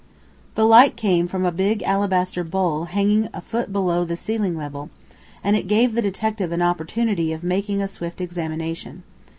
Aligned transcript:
The 0.55 0.65
light 0.65 0.95
came 0.95 1.27
from 1.27 1.45
a 1.45 1.51
big 1.51 1.83
alabaster 1.83 2.43
bowl 2.43 2.85
hanging 2.85 3.29
a 3.35 3.39
foot 3.39 3.71
below 3.71 4.03
the 4.03 4.15
ceiling 4.15 4.57
level, 4.57 4.89
and 5.43 5.55
it 5.55 5.67
gave 5.67 5.93
the 5.93 6.01
detective 6.01 6.51
an 6.51 6.63
opportunity 6.63 7.31
of 7.33 7.43
making 7.43 7.83
a 7.83 7.87
swift 7.87 8.19
examination. 8.19 9.03